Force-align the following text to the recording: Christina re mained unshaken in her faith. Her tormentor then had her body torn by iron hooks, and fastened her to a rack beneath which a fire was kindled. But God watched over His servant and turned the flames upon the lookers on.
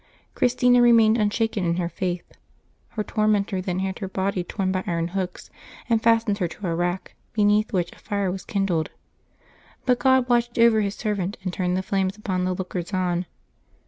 Christina 0.33 0.81
re 0.81 0.91
mained 0.93 1.19
unshaken 1.19 1.63
in 1.63 1.75
her 1.75 1.87
faith. 1.87 2.25
Her 2.97 3.03
tormentor 3.03 3.61
then 3.61 3.77
had 3.81 3.99
her 3.99 4.07
body 4.07 4.43
torn 4.43 4.71
by 4.71 4.83
iron 4.87 5.09
hooks, 5.09 5.51
and 5.87 6.01
fastened 6.01 6.39
her 6.39 6.47
to 6.47 6.65
a 6.67 6.73
rack 6.73 7.13
beneath 7.33 7.71
which 7.71 7.91
a 7.93 7.99
fire 7.99 8.31
was 8.31 8.43
kindled. 8.43 8.89
But 9.85 9.99
God 9.99 10.27
watched 10.27 10.57
over 10.57 10.81
His 10.81 10.95
servant 10.95 11.37
and 11.43 11.53
turned 11.53 11.77
the 11.77 11.83
flames 11.83 12.17
upon 12.17 12.45
the 12.45 12.53
lookers 12.55 12.93
on. 12.93 13.27